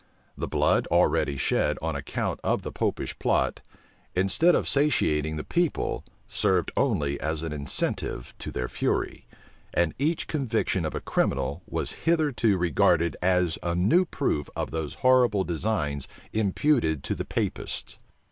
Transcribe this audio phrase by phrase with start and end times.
[0.35, 3.59] The blood already shed on account of the Popish plot,
[4.15, 9.27] instead of satiating the people, served only as an incentive to their fury;
[9.75, 14.95] and each conviction of a criminal was hitherto regarded as a new proof of those
[15.05, 17.99] horrible designs imputed to the Papists.